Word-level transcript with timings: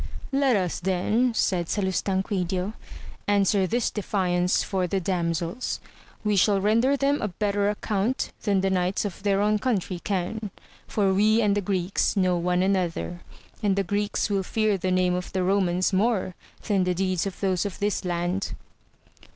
Let 0.31 0.55
us 0.55 0.79
then, 0.79 1.31
said 1.35 1.67
Salustanquidio, 1.67 2.73
answer 3.27 3.67
this 3.67 3.91
defiance 3.91 4.63
for 4.63 4.87
the 4.87 4.99
damsels, 4.99 5.79
we 6.23 6.35
shall 6.35 6.59
render 6.59 6.97
them 6.97 7.21
a 7.21 7.27
better 7.27 7.69
account 7.69 8.31
than 8.41 8.61
the 8.61 8.71
knights 8.71 9.05
of 9.05 9.21
their 9.21 9.41
own 9.41 9.59
country 9.59 9.99
can, 9.99 10.49
for 10.87 11.13
we 11.13 11.39
and 11.39 11.55
the 11.55 11.61
Greeks 11.61 12.17
know 12.17 12.35
one 12.35 12.63
another, 12.63 13.21
and 13.61 13.75
the 13.75 13.83
Greeks 13.83 14.27
will 14.27 14.41
fear 14.41 14.75
the 14.75 14.89
name 14.89 15.13
of 15.13 15.31
the 15.33 15.41
Eomans 15.41 15.93
more 15.93 16.33
than 16.65 16.83
the 16.83 16.95
deeds 16.95 17.27
of 17.27 17.39
those 17.39 17.63
of 17.63 17.77
this 17.77 18.03
land. 18.03 18.53